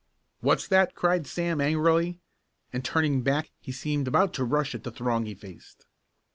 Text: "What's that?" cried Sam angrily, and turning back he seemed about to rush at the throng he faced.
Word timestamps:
"What's 0.39 0.67
that?" 0.69 0.95
cried 0.95 1.27
Sam 1.27 1.61
angrily, 1.61 2.19
and 2.73 2.83
turning 2.83 3.21
back 3.21 3.51
he 3.59 3.71
seemed 3.71 4.07
about 4.07 4.33
to 4.33 4.43
rush 4.43 4.73
at 4.73 4.83
the 4.83 4.89
throng 4.91 5.27
he 5.27 5.35
faced. 5.35 5.85